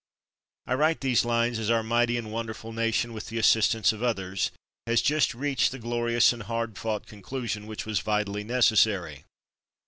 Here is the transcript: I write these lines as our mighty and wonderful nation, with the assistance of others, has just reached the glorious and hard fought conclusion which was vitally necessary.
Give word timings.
I 0.65 0.73
write 0.73 1.01
these 1.01 1.25
lines 1.25 1.59
as 1.59 1.69
our 1.69 1.83
mighty 1.83 2.17
and 2.17 2.31
wonderful 2.31 2.73
nation, 2.73 3.13
with 3.13 3.27
the 3.27 3.37
assistance 3.37 3.93
of 3.93 4.01
others, 4.01 4.49
has 4.87 4.99
just 4.99 5.35
reached 5.35 5.71
the 5.71 5.77
glorious 5.77 6.33
and 6.33 6.41
hard 6.41 6.75
fought 6.75 7.05
conclusion 7.05 7.67
which 7.67 7.85
was 7.85 7.99
vitally 7.99 8.43
necessary. 8.43 9.25